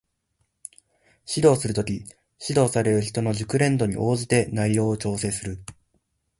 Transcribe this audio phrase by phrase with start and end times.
[1.29, 2.03] 指導する時、
[2.39, 5.63] 指導される人の熟練度に応じて内容を調整する